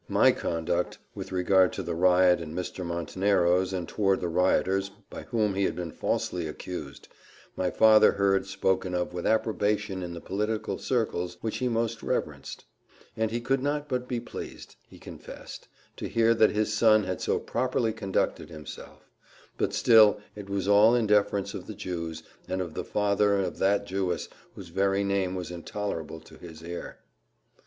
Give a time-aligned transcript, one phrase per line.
[0.09, 2.83] My conduct, with regard to the riot at Mr.
[2.83, 7.07] Montenero's, and towards the rioters, by whom he had been falsely accused,
[7.55, 12.65] my father heard spoken of with approbation in the political circles which he most reverenced;
[13.15, 15.67] and he could not but be pleased, he confessed,
[15.97, 19.07] to hear that his son had so properly conducted himself:
[19.55, 23.59] but still it was all in defence of the Jews, and of the father of
[23.59, 26.97] that Jewess whose very name was intolerable to his ear.